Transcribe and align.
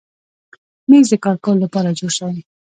مېز 0.89 1.05
د 1.11 1.15
کار 1.25 1.37
کولو 1.43 1.63
لپاره 1.65 1.95
جوړ 1.99 2.11
شوی. 2.17 2.39